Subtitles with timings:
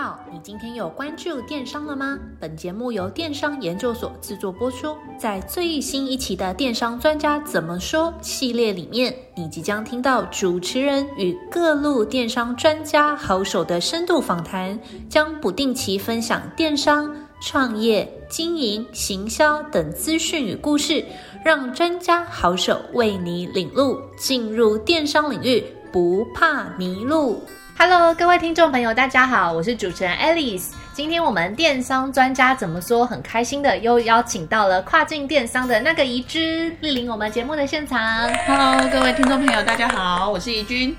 [0.00, 2.16] 好，你今天有关注电商了吗？
[2.38, 4.96] 本节目由电商研究所制作播出。
[5.18, 21.04] 在最新一期的《电商专家怎么说》系列里面，你即将听到主持人与各路电商专家好手的深度访谈，将不定期分享电商、创业、经营、行销等资讯与故事，
[21.44, 27.42] 让专家好手为你领路，进入电商领域不怕迷路。
[27.80, 30.72] Hello，各位听众朋友，大家好，我是主持人 Alice。
[30.92, 33.06] 今天我们电商专家怎么说？
[33.06, 38.28] 很开心的又邀请到了跨境电商的那个怡君莅临我们节目的现场。
[38.48, 40.96] Hello，各位听众朋友，大家好，我是怡君。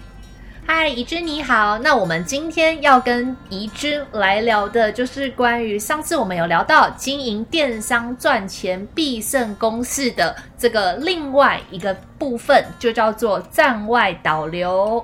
[0.65, 1.77] 嗨，怡君你好。
[1.79, 15.03] 那我们今天要跟怡君来聊的，就是关于上次我们有聊到经营电商赚钱必胜公式的这个另外一个部分，就叫做站外导流。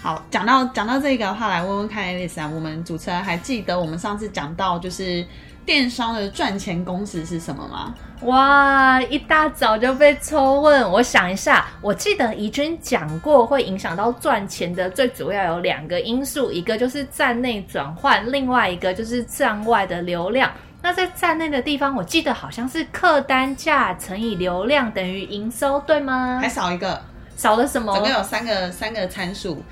[0.00, 5.26] 好，讲到讲到这个的话，来问问看，Alice 啊，我们主持人还记得我们上次讲到就是
[5.66, 7.94] 电商的赚钱公式是什么吗？
[8.22, 20.50] 哇，一大早就被抽问，我想一下，我记得怡君讲过，会影响到赚钱的最主要有两个因素，一个就是站内转换，另外一个就是站外的流量。
[20.80, 26.38] 那在站内的地方，我记得好像是客单价乘以流量等于营收，对吗？
[26.40, 27.02] 还少一个。
[27.38, 27.94] 少了什么？
[27.94, 29.62] 总共有三个三个参数。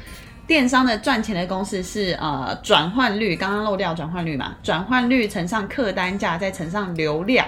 [0.46, 4.54] 电商的赚钱的公式是呃转换率，刚刚漏掉转换率嘛？
[4.62, 7.44] 转换率乘上客单价，再乘上流量，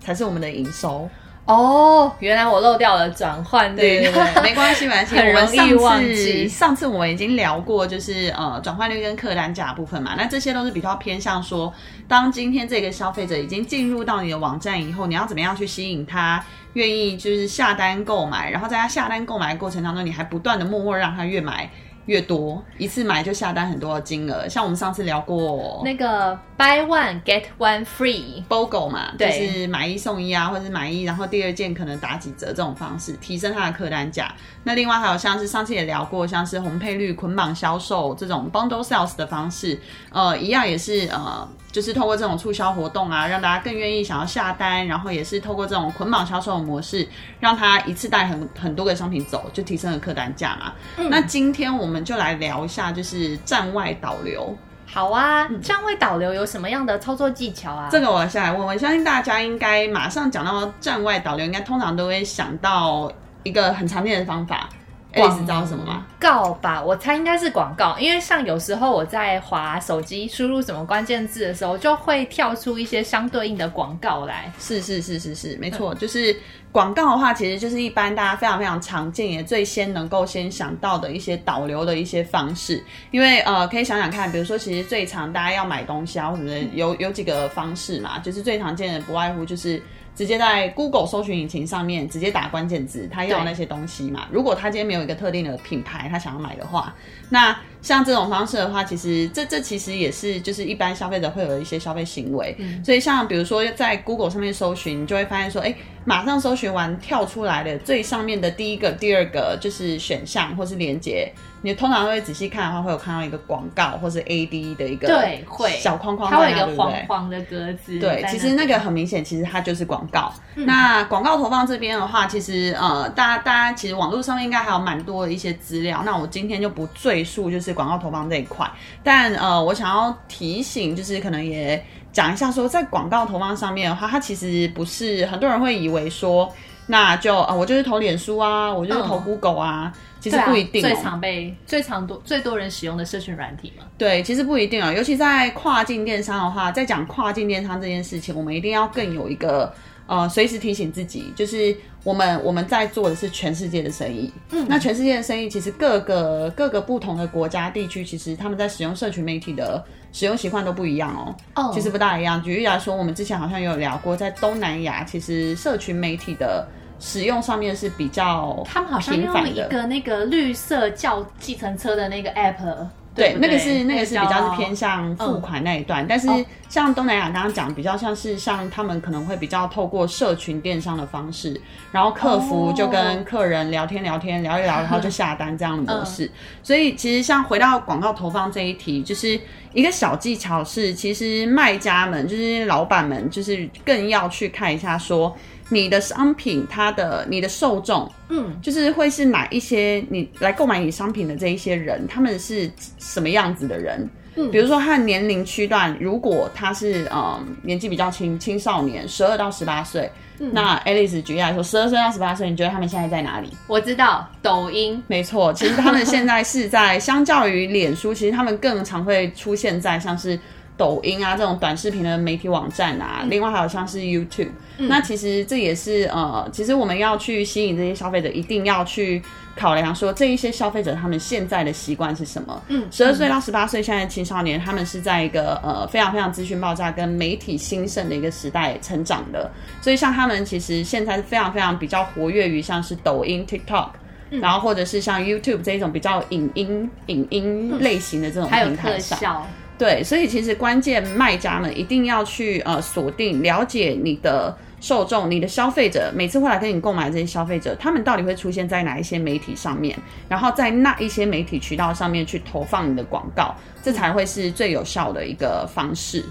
[0.00, 1.08] 才是我们的营收。
[1.50, 3.80] 哦，原来我漏掉了转换率。
[3.80, 5.16] 对对对， 没关系，没关系。
[5.16, 6.46] 很容易忘记。
[6.46, 10.14] 上次我们已经聊过，就是呃转换率跟客单价的部分嘛。
[10.16, 11.72] 那这些都是比较偏向说，
[12.06, 16.44] 当今天这个消费者已经进入到你的网站以后，你要怎么样去吸引他？
[16.74, 21.68] 愿意就是下单购买，然后在他下单购买的过程当中，你还不断的默默让他越买
[22.10, 24.48] 越多，一次买就下单很多的金额。
[24.48, 34.34] 像我们上次聊过那个 buy one get one free BOGO 嘛，就是买一送一啊，或者是买一然后第二件可能打几折这种方式，提升它的客单价。
[34.64, 39.80] 那另外还有像是上次也聊过，像是红配绿捆绑销售这种 bundle sales 的方式，
[40.10, 41.48] 呃，一样也是呃。
[41.70, 47.06] 就是透过这种促销活动啊，让大家更愿意想要下单，然后也是透过这种捆绑销售的模式，
[47.38, 50.72] 让他一次带很很多个商品走，就提升了客单价嘛。
[50.96, 51.08] 嗯。
[51.08, 54.56] 那今天我们就来聊一下，就是站外导流。
[54.86, 57.88] 好啊，站外导流有什么样的操作技巧啊？
[57.92, 63.10] 这个我先来问问，相信大家应该马上讲到站外导流，应该通常都会想到
[63.44, 64.68] 一个很常见的方法。
[65.14, 66.06] 广知道什么吗？
[66.18, 74.52] 告吧，我猜应该是广告，因为像有时候我在滑手机输入什么关键字的时候，就会跳出一些相对应的广告来。
[74.58, 76.36] 是是是是是，没错，就是
[76.70, 82.82] 广告的话，其实就是一般大家非常非常常见，也最先能够先想到的一些导流的一些方式。
[83.10, 89.82] 因为呃，可以想想看，比如说其实最常大家要买东西啊，或什么的，有有几个方式嘛，就是最常见的不外乎就是。
[90.20, 94.28] 直接在 Google 搜寻引擎上面直接打关键字，他要那些东西嘛。
[94.30, 96.94] 如果他今天没有一个特定的品牌，他想要买的话，
[97.30, 102.54] 那像这种方式的话，其实这这其实也是就是一般消费者会有一些消费行为。
[102.58, 102.84] 嗯。
[102.84, 105.74] 所以像比如说在 Google 上面搜寻，你就会发现说，哎，
[106.04, 111.32] 马上搜寻完跳出来的最上面的第一个、第二个就是选项或是连接。
[111.62, 117.98] 你通常会仔细看的话，会有看到一个广告或是 AD 的一个对会小框框，它会有一个黄黄的格子。
[117.98, 120.32] 对，其实那个很明显，其实它就是广告。
[120.54, 126.02] 嗯、那广告投放这边的话，其实呃，大家大家其实网络上面应该还有蛮多的一些资料。
[126.02, 128.70] 那我今天就不赘述，就是广告投放这一块。
[129.02, 131.82] 但呃，我想要提醒，就是可能也
[132.12, 136.52] 讲一下说，在广告投放上面的话，它其实不是很多人会以为说，
[136.86, 139.92] 那就啊、呃，我就是投脸书啊，我就是投 Google 啊。
[139.94, 143.84] 嗯其实不一定、哦啊，最常被、最常多、最多人使用的社群软体嘛。
[143.96, 149.72] 对，其实不一定啊、哦，尤其在跨境电商的话，在讲跨境电商这件事情，我们一定要更有一个
[150.10, 154.28] 呃，随时提醒自己，就是我们我们在做的是全世界的生意。
[154.50, 159.80] 嗯，那全世界的生意，其实各个各个不同的国家地区，其实他们在使用社群媒体的
[160.12, 161.36] 使用习惯都不一样哦。
[161.54, 162.42] 哦，其实不大一样。
[162.42, 166.66] 举例来说，我们之前好像有聊过，在东南亚，其实社群媒体的。
[167.02, 176.28] 使用上面是比较，他们好像用一个那个绿色叫计程车的那个 app，对，那个是那个是比较是偏向付款那一段，嗯、但是
[176.68, 181.60] 像东南亚刚刚讲，比较像是像他们可能会比较透过社群电商的方式，
[181.90, 186.26] 然后客服就跟客人聊天聊天聊一聊，然后就下单这样的模式。
[186.26, 189.38] 嗯、所以其实像回到广告投放这一题，就是
[189.74, 195.36] 一个小技巧是，其实卖家们就是老板们就是更要去看一下说。
[195.70, 204.08] 你的商品它的你的受众，嗯，就是会是哪一些你来购买你商品的这一些人，他们是什么样子的人？
[204.36, 210.10] 嗯，比如说他的年龄区段，如果他是嗯年纪比较轻青少年，十二到十八岁。
[210.52, 213.50] 那 Alice 举例来说，十二岁到十八岁，你觉得他们现在在哪里？
[213.66, 220.40] 我知道抖音， 没错，其实他们现在是在相较于脸书，其实他们更常会出现在像是
[220.80, 224.48] 抖音啊这种短视频的媒体网站啊，另外还有像是 YouTube。
[224.78, 229.22] 嗯、那其实这也是呃，其实我们要去吸引这些消费者，一定要去
[229.54, 232.62] 考量说这一些消费者他们现在的习惯是什么。
[232.68, 239.50] 嗯，十二岁到十八岁现在的青少年，他们是在一个呃非常非常资讯爆炸跟媒体兴盛的一个时代成长的，
[239.82, 243.90] 所以像他们其实现在是非常非常比较活跃于像是抖音、TikTok，、
[244.30, 249.46] 嗯、然后或者是像 YouTube 这一种比较影音影音类型的这种平台上。
[249.80, 259.98] 对，所以其实关键卖家们一定要去呃锁定了解你的受众，你的消费者每次会来跟你购买这些消费者，他们到底会出现在哪一些媒体上面，
[260.28, 266.22] 然后在那一些媒体渠道上面去投放你的广告，这才会是最有效的一个方式。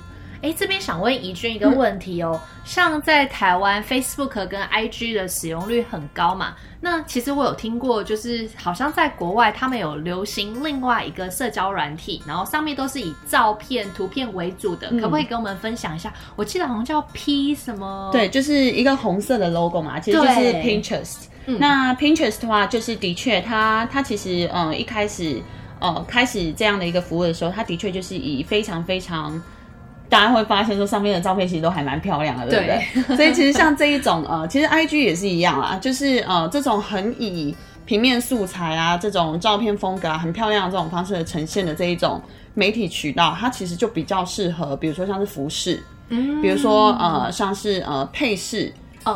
[0.42, 6.56] 哎，这边想问怡君一个问题哦，嗯、像在台湾 Facebook 跟 IG 的使用率很高嘛？
[6.80, 16.14] 那其实我有听过，就是好像在国外他们有流行另外一个社交软体，然后上面都是以照片、图片为主的，嗯、可不可以跟我们分享一下？
[16.38, 18.10] 我记得好像叫 P 什么？
[18.14, 21.26] 对，就是一个红色的 logo 嘛，其实就是 Pinterest。
[21.48, 25.42] 嗯、那 Pinterest 的话，就是的确它它其实嗯一开始
[25.82, 29.42] 呃开始这样的一个服务的时候，它的确就是以非常非常。
[30.10, 33.04] 大家会发现说上面的照片其实都还蛮漂亮的，对不对？
[33.08, 42.22] 对 所以其实像这一种呃，其实 IG 也是一样啊，就是呃这种很以平面素材啊这种照片风格啊很漂亮的这种方式的呈现的这一种
[42.54, 48.74] 媒体渠道，它其实就比较适合，比如说像是服饰，嗯，比如说呃像是呃配饰。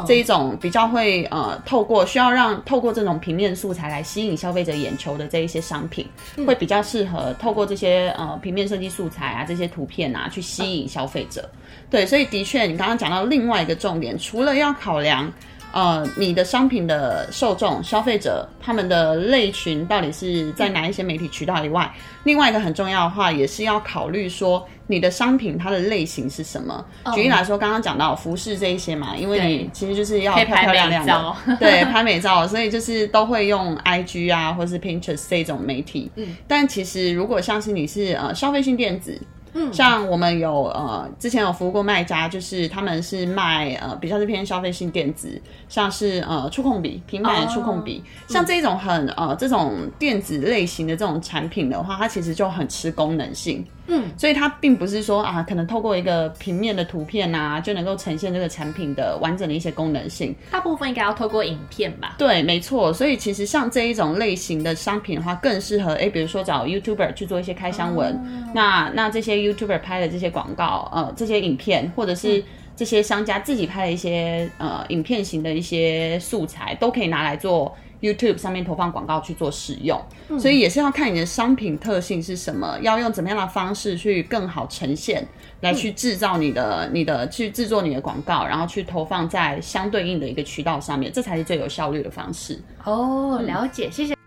[0.07, 6.07] 这一种比较会呃，透过需要让透过这种平面素材来吸引消费者眼球的这一些商品，
[6.37, 11.47] 嗯、会比较适合透过这些呃平面设计素材啊，这些图片啊去吸引消费者。
[11.53, 11.59] 嗯、
[11.89, 15.31] 对，所以的确，你刚刚讲到另外一个重点，除了要考量。
[15.73, 26.85] 呃，你的商品的受众、消费者，他们的类群到底是在哪一些媒体渠道以外，嗯、另外一个很重要的话，也是要考虑说你的商品它的类型是什么。
[27.05, 36.11] 哦、举例来说，刚刚讲到服饰这一些嘛，因为你其实就是要漂漂亮亮的， 对，拍美照，所以就是都会用 IG 啊，或是 Pinterest 这种媒体。
[36.15, 39.19] 嗯，但其实如果像是你是呃消费性电子。
[39.53, 53.65] 嗯，像我们有呃，之前有服务过卖家，就是他们是卖呃比较是偏消费性电子，像是呃触控笔、平板的触控笔，哦、像这种很呃这种电子类型的这种产品的话，它其实就很吃功能性。
[53.87, 60.33] 嗯，所以它并不是说啊，可能透过一个平面的图片啊，就能够呈现这个产品的完整的一些功能性。
[60.49, 62.15] 大部分应该要透过影片吧？
[62.17, 62.93] 对，没错。
[62.93, 68.13] 所以其实像这一种类型的商品的话，更适合哎、欸，比如说找 YouTuber 去做一些开箱文。
[68.13, 72.43] 哦、那那这些 YouTuber 拍的这些广告，呃，这些影片，或者是
[72.75, 77.75] 这些商家自己拍的一些呃影片型的一些素材，都可以拿来做。
[78.03, 85.25] YouTube 上面投放广告去做使用，嗯、所以也是要看你的商品特性是什么，要用怎么样的方式去更好呈现，
[85.61, 92.59] 来去制造你的、嗯、你的去制作你的广告，然后去投放在相对应的一个渠道上面，这才是最有效率的方式。
[92.83, 94.22] 哦，了解，谢谢。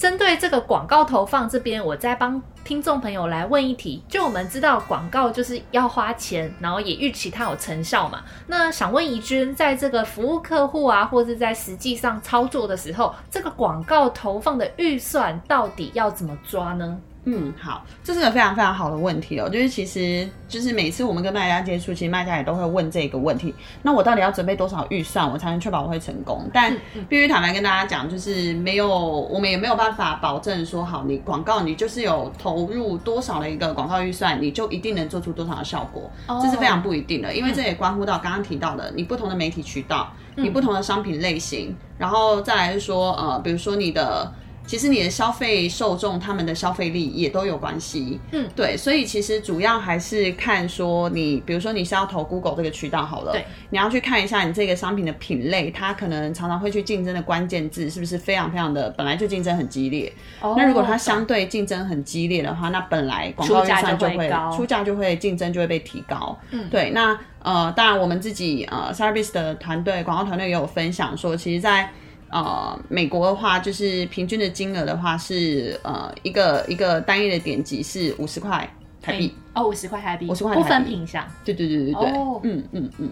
[0.00, 4.02] 针对这个广告投放这边，我再帮听众朋友来问一题。
[4.08, 8.22] 就我们知道广告就是要花钱，然后也预期它有成效嘛。
[8.46, 16.98] 那想问怡君，在这个服务客户啊，或是在实际上操作的时候，这个广告投放的预算到底要怎么抓呢？
[17.24, 19.46] 嗯，好，这是个非常非常好的问题哦。
[19.46, 23.54] 就是其实，就是每次我们跟卖家接触，其实卖家也都会问这个问题。
[23.82, 26.48] 那我到底要准备多少预算，我才能确保我会成功？
[26.52, 26.74] 但
[27.10, 36.10] 必须坦白跟大家讲，就是没有，我们也没有办法保证说，好，你广告你就是有投入多少的一个广告预算，你就一定能做出多少的效果。
[36.42, 44.32] 这是非常不一定的，因为这也关乎到刚刚提到的，你不同的媒体渠道，你不同的商品类型，然后再来是说，呃，比如说你的。
[44.70, 48.20] 其实你的消费受众，他们的消费力也都有关系。
[48.30, 60.12] 嗯，对，所以其实主要还是看说你，比如说你是要投 Google 这个渠道好了，对，你要去看一下你这个商品的品类，它可能常常会去竞争的关键字是不是非常非常的本来就竞争很激烈。
[60.40, 66.38] 哦，那如果它相对竞争很激烈的话，那本来广告预算就会出价就会竞争就会被提高。
[66.52, 71.90] 嗯，对，那呃，当然我们自己呃 Cyberbiz 的团队广告团队也有分享说，其实，在
[72.30, 78.68] 呃，美国的话，就是平均的金额的话是呃一个一个单一的点击是五十块
[79.02, 79.34] 台币。
[79.52, 81.26] 哦，五十块台币，五十块不分品项。
[81.44, 83.10] 对对对对对，哦、嗯嗯嗯。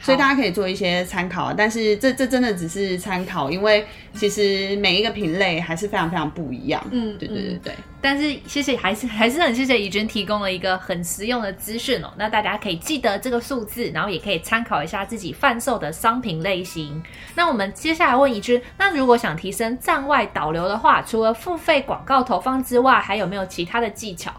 [0.00, 3.84] 所以大家可以做一些参考，但是这这真的只是参考，因为
[4.14, 6.84] 其实每一个品类还是非常非常不一样。
[6.92, 7.72] 嗯，对对对对。
[8.00, 12.12] 但是谢谢，还是还是很谢谢怡君提供了一个很实用的资讯哦。
[12.16, 17.02] 那大家可以记得这个数字，然后也可以参考一下自己贩售的商品类型。
[17.34, 24.32] 那我们接下来问怡君，那如果想提升站外导流的话，除了付费广告投放之外，还有没有其他的技巧？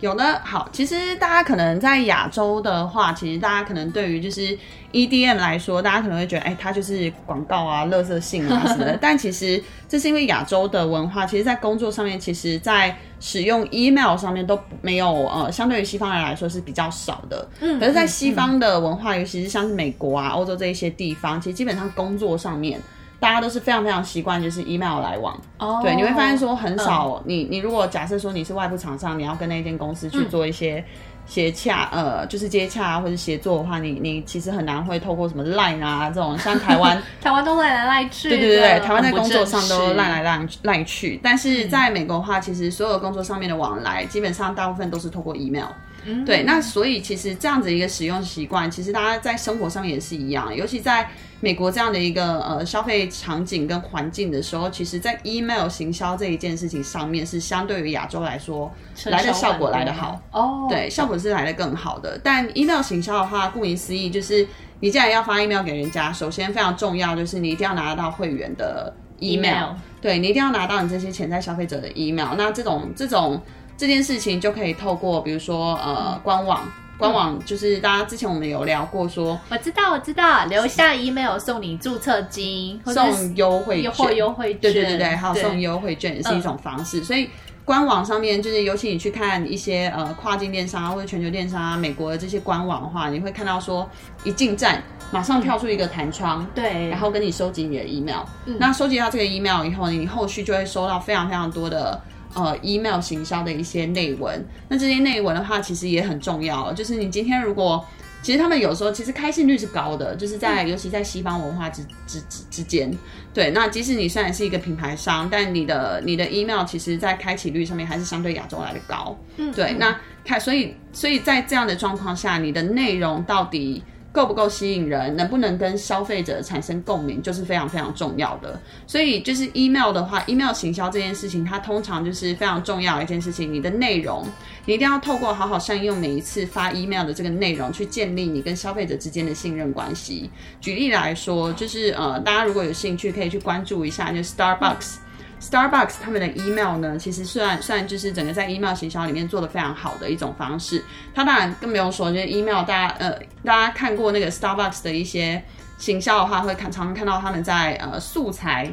[0.00, 4.56] 有的，好，其实大家可能在亚洲的话，其实大家可能对于就是
[4.92, 8.96] EDM 来说，大家可能会觉得，哎，它就是广告啊、垃圾性啊什么的。
[9.02, 17.48] 但其实这是因为亚洲的文化，其实，在工作上面，其实，在使用 email 上面都没有，呃，相对于西方人来说是比较少的。
[17.60, 22.80] 嗯，可是，在西方的文化，尤其是像是美国啊、欧洲这一些地方，其实基本上工作上面。
[23.20, 25.34] 大家都是非常非常习惯，就是 email 来往。
[25.58, 27.14] 哦、oh,，对，你会发现说很少。
[27.16, 30.84] 嗯、你你如果假设说你是外部厂商，你要跟那间公司去做一些
[31.26, 38.28] 协洽、嗯，呃，就是接洽啊或者协作的话，你你其实很难会透过什么 line 啊这种，像台湾， 台湾都赖来赖去。
[38.28, 41.18] 对对对对，台湾在工作上都赖来赖赖去。
[41.20, 45.66] 但是在美国的话，其实所有工作上面的往来，基本上大部分都是透过 email。
[46.04, 46.44] 嗯，对。
[46.44, 51.10] 那所以其实这样子一个使用习惯，其实大家在生活上也是一样，尤其在。
[51.40, 58.68] 美国这样的一个呃消费场景跟环境的时候，其实，在 email 行销这一件事情上面，是相对于亚洲来说
[59.06, 60.66] 来的效果来得好哦。
[60.68, 62.20] 对，效果是来得更好的。
[62.24, 64.44] 但 email 行销的话，顾名思义，就是
[64.80, 72.34] 你既然要发 email 给人家，首先非常重要就是你一定要拿得到会员的 email，, email 对，你一定要拿到你这些潜在消费者的 email。
[72.36, 73.40] 那这种这种
[73.76, 76.66] 这件事情就可以透过比如说呃官网。
[76.98, 87.04] 官网就是大家之前我们有聊过说，我知道我知道，留下 email 送你注册金，送优惠券，优惠券，对对对对，还有送优惠券也是一种方式。
[87.04, 87.30] 所以
[87.64, 93.88] 官网上面就是，尤其你去看一些呃跨境电商啊或者全球电商啊，美国的这些官网的话，你会看到说
[94.24, 102.00] 一进站马上跳出一个弹窗，对，然后跟你收集你的 email，嗯，那收集到这个 email 以后，你后续就会收到非常非常多的。
[102.34, 106.72] 呃，email 行销的一些内文，那这些内文的话，其实也很重要。
[106.72, 107.84] 就是你今天如果，
[108.22, 112.92] 其实他们有时候其实开信率是高的，就是在、嗯、尤其在西方文化之之之之间，
[113.32, 113.50] 对。
[113.50, 119.72] 那即使你虽然是一个品牌商，但你的你的 email 其实在开启率上面还是相对亚洲来的高，嗯，对。
[119.72, 123.82] 嗯、那开所以所以在这样的状况下，你的内容到底
[124.18, 128.60] 够不够吸引人，能不能跟消费者产生共鸣，就是非常非常重要的。
[128.84, 133.54] 所以就是 email 的话，email 行销这件事情，它通常就是非常重要的一件事情。
[133.54, 134.26] 你的内容，
[134.64, 140.28] 你一定要透过好好善用每一次发 email 的这个内容，去建立你跟消费者之间的信任关系。
[140.60, 144.96] 举例来说，就是呃，大家如果有兴趣，可以去关注一下，就 Starbucks。
[145.40, 150.82] Starbucks 他们的 email 呢，其实虽然虽然就是整个在 email 行销里面做的非常好的一种方式，
[151.14, 153.12] 它当然更不用说，就是 email 大家呃
[153.44, 155.42] 大家看过那个 Starbucks 的一些
[155.78, 158.72] 行销的话，会看常常看到他们在呃素材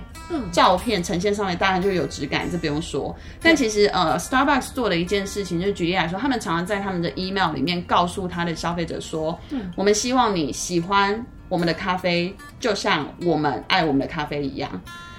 [0.51, 3.15] 照片呈现上面，当然就有质感，这不用说。
[3.41, 11.23] 但其实呃 Starbucks 做的一件事情，就举例来说，他们常常在他们的 email 里面告诉他的消费者说，嗯，我们希望你喜欢。
[11.47, 14.69] 我们的咖啡就像我们爱我们的咖啡一样，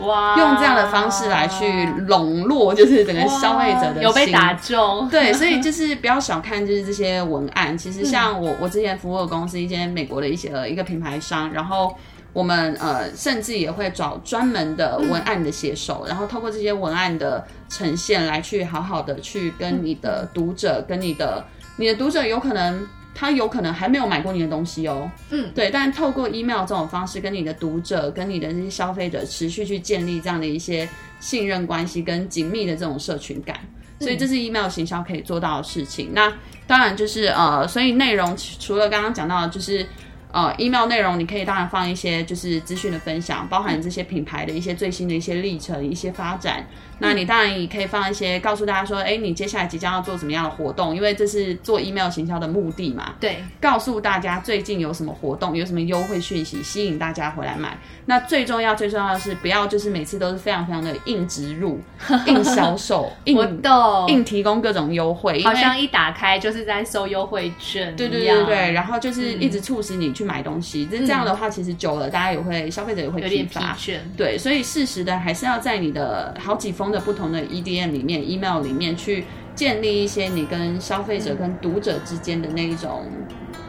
[0.00, 0.36] 哇！
[0.36, 5.08] 用这样的方式来去笼络，就是整个消费者的心有被打中。
[5.08, 7.78] 对，所以就是不要小看就是这些文案。
[7.78, 11.94] 其实像我我之前服务的公司，一间美国的一些呃一个品牌商，然后
[12.32, 21.44] 我们呃甚至也会找专门的文案的写手，然后透过这些文案的呈现来去好好的去跟你的读者，跟你的
[21.76, 22.84] 你的读者有可能。
[23.18, 30.86] 他有可能还没有买过你的东西哦，嗯，对，但透过 email 这种方式，跟你的读者、跟你的这些消费者持续去建立这样的一些
[31.18, 33.58] 信任关系跟紧密的这种社群感，
[33.98, 36.10] 所以这是 email 行销可以做到的事情。
[36.12, 36.30] 那
[36.66, 39.86] 当然就是呃，所以内容除了刚刚讲到的，就是。
[40.32, 46.66] 呃，email 内容你可以当然放一些就是资讯的分享，包含这些品牌的一些最新的一些历程、一些发展。
[46.98, 53.14] 那你当然也可以放一些告诉大家说，哎，你接下来即将要做什么样的活动，因为这是做 email 行销的目的嘛。
[53.18, 57.78] 对，告诉大家最近有什么活动，有什么优惠讯息，吸引大家回来买。
[58.04, 61.80] 那最重要、最重要的是不要就是每次都是非常非常的硬植入、
[62.26, 63.62] 硬销售、硬
[64.08, 67.96] 硬提供各种优惠，好像一打开就是在收优惠券。
[67.96, 70.26] 对对对对，然后就是一直促使你去。
[70.26, 73.76] 买东西，这这样的话，其实久了，大家也会消费者也会疲乏。
[74.16, 79.24] 对，所以适时的还是要在你的好几封的不同的 EDM 里面、email 里面去
[79.54, 83.06] 建立一些你跟消费者、跟读者之间的那一种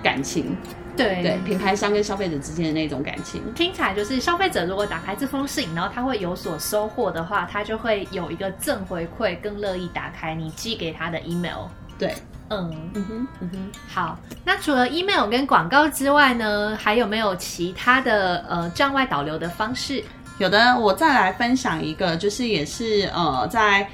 [0.04, 0.56] 感情。
[0.96, 11.68] 对对，品牌商跟消费者之间的那种感情，听起来就是消费者如果打开这封信，然后他会有所收获的话，他就会有一个正回馈，更乐意打开你寄给他的 email。
[12.00, 12.16] 对。
[12.50, 14.18] 嗯嗯哼嗯哼，好。
[14.46, 20.02] 那除了 email 跟广告之外呢，还有没有其他的呃站外导流的方式？
[20.38, 23.88] 有的，我再来分享一个，就是也是呃在。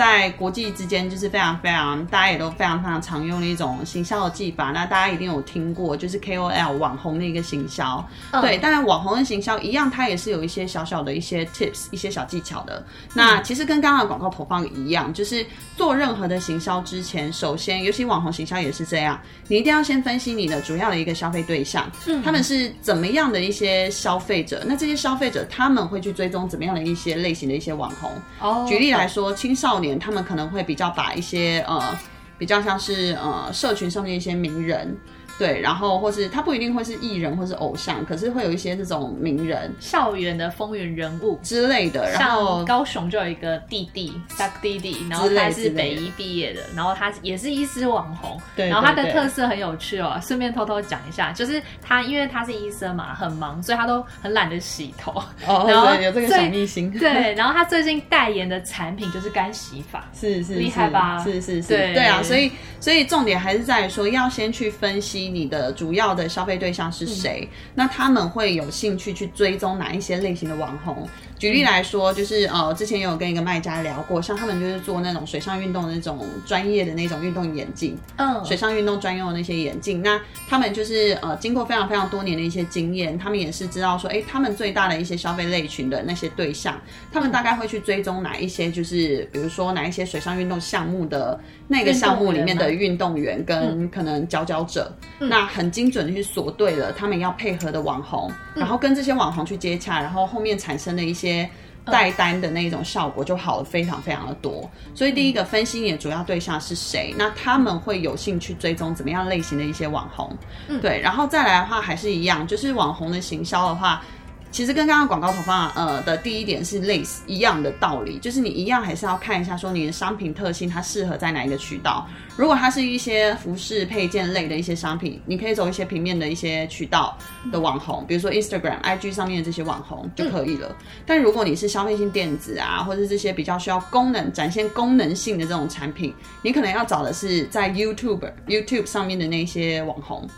[0.00, 4.70] 在国际之间，就是非常非常，大家也都非常非常常用的一种行销的技法。
[4.70, 8.02] 那大家一定有听过，就是 KOL 网红的一个行销。
[8.30, 12.82] 嗯、对，当然网红的行销一样，它也是有一些小小的一些 tips，一些小技巧的。
[13.12, 15.44] 那其实跟刚刚的广告投放一样，就是
[15.76, 24.64] 做任何的行销之前，首先，尤其网红行销也是这样，你一定要先分析你的主要的一个消费对象，嗯，他们是怎么样的一些消费者？
[24.66, 28.10] 那这些消费者他们会去追踪怎么样的一些类型的一些网红？
[28.40, 29.89] 哦，举例来说，青少年。
[29.98, 31.98] 他们可能会比较把一些呃，
[32.38, 34.96] 比较像是呃，社群上面一些名人。
[35.40, 42.10] 对，然后或是他不一定会是艺人或是偶像，可是会有一些这种名人、校园的风云人物之类的。
[42.10, 48.38] 然后像高雄就有一个弟弟，Duck 弟弟，然后他是北医毕业的，然后他也是医师网红。
[48.54, 55.10] 对，然后他的特色很有趣哦，顺便偷偷讲一下，就是他因为他是医生嘛，很忙，所以他都很懒得洗头。
[55.46, 56.90] 哦， 然后有这个小秘辛。
[57.00, 61.18] 对，然后他最近代言的产品就是干洗发， 是是厉害吧？
[61.24, 65.29] 是是是，对对啊，所以所以重点还是在于说要先去分析。
[65.30, 67.48] 你的主要的消费对象是谁？
[67.50, 71.08] 嗯、那他们会有兴趣去追踪哪一些类型的网红？
[71.38, 80.02] 举例来说，就是呃，之前也有跟一个卖家聊过，像他们就是做那种水上运动的那种专业的那种运动眼镜，嗯，水上运动专用的那些眼镜。
[80.02, 86.78] 那他们就是呃，经过非常非常多年的一些经验，他们也是知道说，哎、欸，他们最大的一些消费类群的那些对象，
[87.10, 101.48] 他们大概会去追踪哪一些，就是比如说哪一些水上运动项目的那个项目里面的运动员跟可能佼佼者，嗯、那很精准的去锁对了他们要配合的网红，然后跟这些网红去接洽，然后后面产生的一些。
[101.86, 104.70] 带单的那种效果就好了，非常非常的多。
[104.94, 110.30] 所以第一个分析你的主要对象是谁，那他们会有兴趣追踪怎么样类型的一些网红，
[110.68, 114.02] 嗯，对，然后再来的话还是一样，就是网红的行销的话。
[114.50, 122.06] 其实跟刚刚广告投放呃的第一点是类似一样的道理，就是你一样还是要看一下说你的商品特性它适合在哪一个渠道。
[122.36, 127.16] 如果它是一些服饰配件类的一些商品，你可以走一些平面的一些渠道
[127.52, 130.74] 的网红，比如说 Instagram、IG 上面的这些网红就可以了。
[131.06, 140.28] 但如果你是消费性电子啊，或者这些比较需要功能展现功能性的这种产品，你可能要找的是在 YouTube YouTube 上面的那些网红。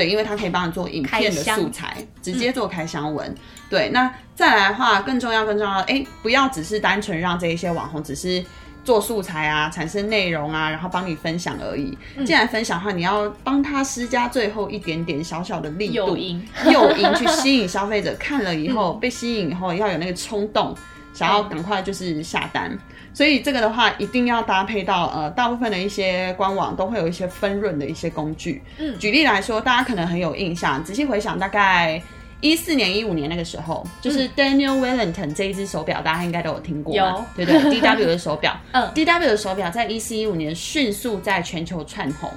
[0.00, 3.28] 对，因为它可以帮你做影片的素材，直接做开箱文。
[3.28, 3.36] 嗯、
[3.68, 8.42] 对，那再来的话，更重要、更重要，哎，不要只是单纯让这一些网红只是
[8.82, 11.98] 做素材啊，产生内容啊，然后帮你分享而已。
[12.16, 20.74] 嗯、既然分享的话，你要帮他施加最后一点点小小的力度，诱因，诱因去吸引消费者看了以后、嗯、被吸引以后，要有那个冲动，
[21.12, 22.76] 想要赶快就是下单。
[23.12, 28.62] 所以这个的话，一定要搭配到呃，大部分的一些官网都会有一些分润的一些工具。
[28.78, 32.00] 嗯，举例来说，大家可能很有印象，仔细回想，大概
[32.40, 42.30] 一四年、一五年那个时候，就是 Daniel Wellington 这一只手表，大家应该都有听过，有对对， DW 的手表，嗯，DW 的手表在一四一五年迅速在全球窜红。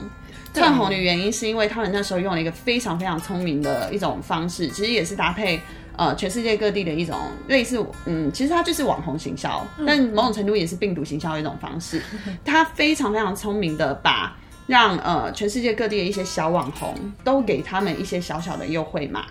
[0.56, 5.60] 窜红的原因是因为他们那时候用了一个非常非常聪明的一种方式，其实也是搭配。
[5.96, 7.16] 呃，全世界各地的一种
[7.48, 12.02] 类似，嗯，其实它就是网红行销，嗯、但某种程度也是病毒行销的一种方式。
[12.44, 19.26] 它非常非常聪明的把让呃全世界各地的一些小网红都给他们一些小小的优惠码。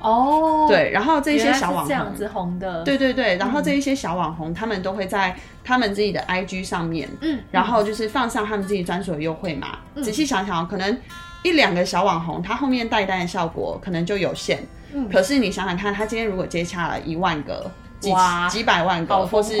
[0.00, 9.78] 哦，对，然后这些小网红这样子红的，对对对，然后这一些小网红他们都会在他们自己的 IG 上面，嗯，然后就是放上他们自己专属的优惠码。
[9.96, 10.96] 嗯、仔细想想，可能
[11.42, 14.60] 一两个小网红，他后面带单的效果可能就有限。
[14.94, 17.70] 嗯，可是你想想看，他今天如果接洽了一万个、
[18.00, 19.58] 几哇几百万个，或是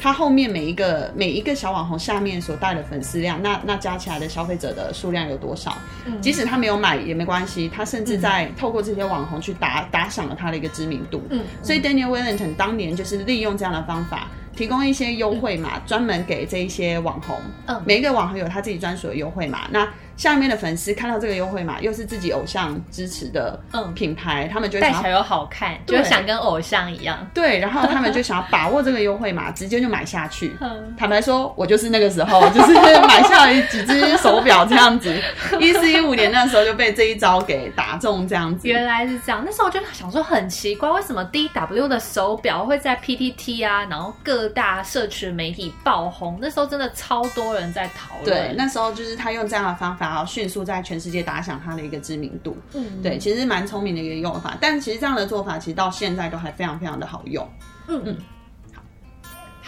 [0.00, 5.76] 他后面每一个每一个小网红下面所带的粉丝量，那那加起来的消费者的数量有多少？
[6.04, 11.22] 嗯，即使他没有买也没关系，他甚至在透过这些网红去打打响了他的一个知名度。
[11.30, 17.38] 嗯，所以 Daniel Wellington 当年就是利用这样的方法，提供一些优惠嘛，专门给这一些网红。
[17.66, 19.60] 嗯，每一个网红有他自己专属的优惠嘛。
[19.70, 23.58] 那下面的粉丝看到这个优惠码，又是自己偶像支持的
[23.94, 27.18] 品牌，嗯、他们就戴起来又好看，对就想跟偶像一样。
[27.34, 30.56] 对，然后他们就想要把握这个优惠码， 直接就买下去。
[30.60, 35.14] 嗯、坦白说，我就是那个时候，就是买下了几只手表这样子。
[35.60, 38.66] 一四一五年那时候就被这一招给打中，这样子。
[38.66, 46.38] 原来是这样，那时候我就想说很奇怪，为什么 DW 的手表会在 PTT 啊，然后各大社群媒体爆红？
[46.40, 48.24] 那时候真的超多人在讨论。
[48.24, 50.05] 对，那时候就是他用这样的方法。
[50.10, 54.56] 然后迅速在全世界打响他的一个知名度，嗯，对，其实蛮聪明的一个用法。
[54.60, 57.46] 但其实这样的做法，其实到现在都还非常非常的好用，
[57.88, 58.16] 嗯嗯。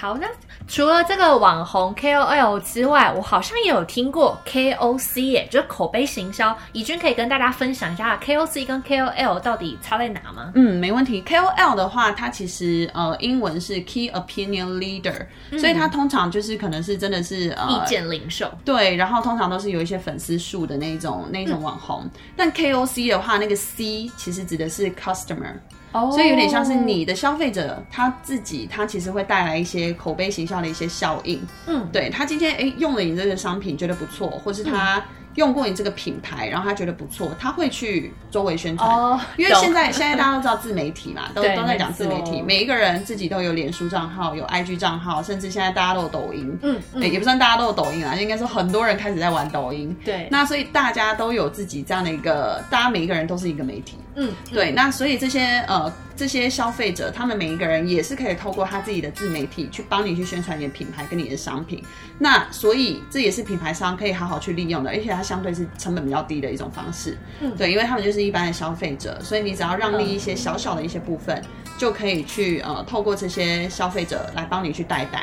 [0.00, 0.28] 好，那
[0.68, 6.56] 除了这个网红 KOL 之外，我好像也有听过 KOC 耶，就是口碑行销。
[6.72, 10.52] 怡君可以跟大家分享一下 KOC 跟 KOL 到底差在哪吗？
[10.54, 11.20] 嗯，没问题。
[11.22, 18.48] KOL 的话，它其实呃英文是 Key Opinion Leader，嗯，所以它通常就是可能是真的是呃意见领袖。
[18.64, 22.02] 对，然后通常都是有一些粉丝数的那种那种网红。
[22.04, 25.54] 嗯、但 KOC 的话，那个 C 其实指的是 Customer。
[25.92, 31.40] Oh, 所以有点像是你的消费者他自己，他其实会带来一些口碑形象的一些效应。
[31.66, 35.02] 嗯，对，他今天哎用了你这个商品觉得不错，或是他。
[35.38, 38.90] 用过你这个品牌，然后他觉得不错，他会去周围宣传。
[38.90, 46.58] 哦，因为现在现在大家都知道自媒体嘛，都 都在讲自媒体，每一个人自己都有脸书账号，有 IG 账号，甚至现在大家都有抖音。
[46.62, 49.96] 嗯，嗯，也不算大家都有抖音啊，应该说很多人开始在玩抖音。
[50.04, 53.96] 对，那所以大家都有自己这样的一个，大家每一个人都是一个媒体。
[54.16, 55.90] 嗯，对，那所以这些呃。
[56.18, 61.80] 这些消费者，他们每一个人也是可以透过他自己的自媒体去帮你去宣传你的品牌跟你的商品。
[62.18, 67.16] 那所以这也是品牌商可以好好去利用的，而且它相对是成本比较低的一种方式。
[67.40, 71.40] 嗯，对，因为他们就是一般的消费者，所以你只要让利一些小小的一些部分，
[71.78, 75.22] 就可以去呃透过这些消费者来帮你去带单。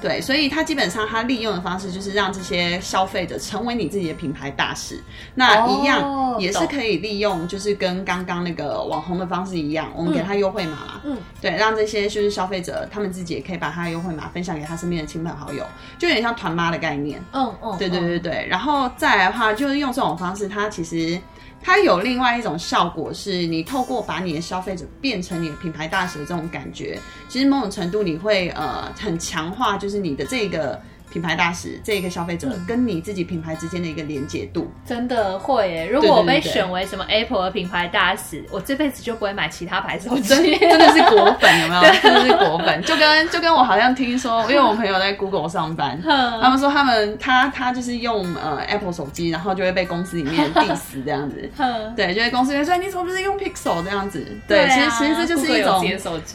[0.00, 5.02] 对，所以他基本上他利用的方式就是让这些消费者成为你自己的品牌大使。
[5.34, 10.38] 那一样也是可以利用，就是跟刚刚那个网红的方式一样，我们给他。
[10.38, 15.66] 优惠码嘛，嗯，对，让这些就是消费者，他们自己也可以把他的优惠码分享给他身边的亲朋好友，
[15.98, 21.18] 就有点像团妈的概念，嗯嗯，对对对对，然后再来的话，就是用这种方式，它其实
[21.60, 30.80] 它有另外一种效果，是你透过把你的消费者变成你的品牌大使的这种感觉，其实某种程度你会呃很强化，就是你的这个。
[31.10, 35.86] 品牌大使这一个消费者跟你自己品牌之间的一个连接度，真的会耶。
[35.86, 40.58] 如果我被选为什么 Apple 的品牌大使，我这辈子就不会买其他牌手 机。
[40.58, 41.80] 真的是果粉，有没有？
[42.02, 42.82] 真的是果粉。
[42.82, 51.50] 就跟就跟我好像听说，因为我朋友在 Google 上班， 他们说他们他他就是用呃 Apple 手机，然后就会被公司里面 diss 这样子。
[51.96, 54.24] 对，就会公司会说你怎么不是用 Pixel 这样子？
[54.46, 55.84] 对，其实其实这就是一种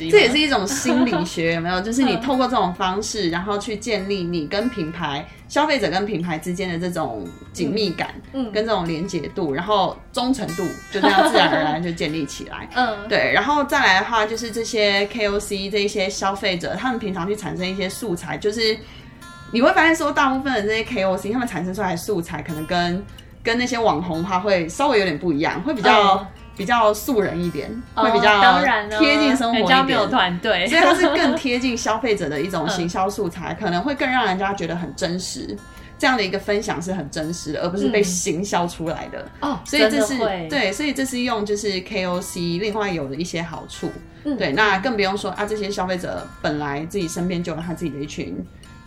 [0.10, 1.80] 这也是一种心理学，有没有？
[1.82, 18.78] 就是你透过这种方式，然后去建立你跟品牌消费者跟品牌之间的这种紧密感，嗯，跟这种连结度，然后忠诚度就这样自然而然就建立起来，嗯，对，然后再来的话就是这些 KOC 这一些消费者，他们平常去产生一些素材，就是
[19.52, 23.06] 你会发现说，大部分的这些 KOC 他们产生出来的素材，可能跟
[23.44, 26.16] 跟那些网红他会稍微有点不一样，会比较。
[26.16, 28.62] 嗯比较素人一点，会比较
[29.00, 35.58] 贴近生活一点，比较没有团队，所以它是更贴近消费者的一种 行销素材，可能会更让人家觉得很真实。
[35.98, 39.58] 这样的一个分享是很真实的，而不是被行销出来的哦。
[39.64, 40.18] 所以这是
[40.50, 43.90] 对，所以这是用就是 KOC 另外有的一些好处。
[44.38, 48.36] 对，那更不用说啊，这些消费者本来自己身边就有他自己的一群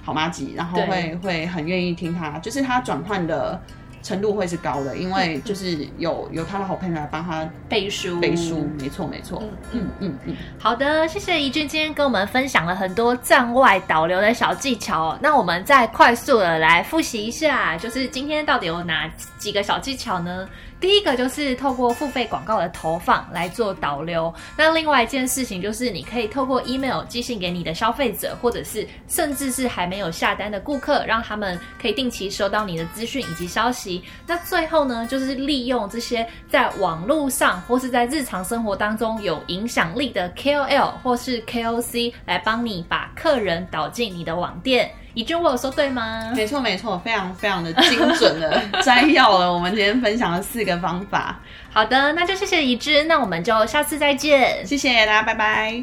[0.03, 3.61] 好妈吉，然后会会很愿意听他，就是他转换的。
[4.07, 9.43] 程度会是高的，因为就是有有他的好朋友来帮他背书，背书，没错没错。
[9.43, 10.37] 嗯嗯嗯嗯。
[10.61, 15.19] 好的，谢谢怡君今天跟我们分享了很多站外导流的小技巧。
[15.21, 20.49] 那我们再快速的来复习一下，就是今天到底有哪几个小技巧呢？
[20.79, 24.33] 第一个就是透过付费广告的投放来做导流。
[24.57, 34.03] 那另外一件事情就是，你可以透过 email 寄信给你的消费者，或者是甚至是还没有下单的顾客，让他们可以定期收到你的资讯以及消息。
[34.27, 44.91] 那最后呢，就是利用这些在网络上或是在日常生活当中有影响力的 KOL 或是 KOC 来帮你把客人导进你的网店。
[45.17, 46.31] 怡君，我有说对吗？
[46.37, 51.41] 没错，没错，非常非常的精准的 摘要了我们今天分享的四个方法。
[51.73, 54.63] 好的，那就谢谢怡君，那我们就下次再见。
[54.67, 55.83] 谢谢大家，拜拜。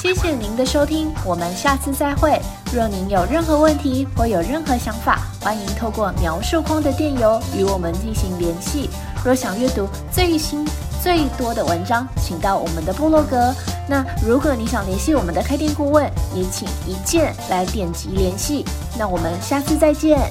[0.00, 2.40] 谢谢您的收听，我们下次再会。
[2.74, 8.88] 若您有任何问题或有任何想法，欢迎透过描述框的电邮与我们进行联系。
[9.24, 10.66] 若想阅读最新
[11.02, 13.54] 最多的文章，请到我们的部落格。
[13.88, 18.64] 那如果你想联系我们的开店顾问，也请一键来点击联系。
[18.98, 20.30] 那我们下次再见。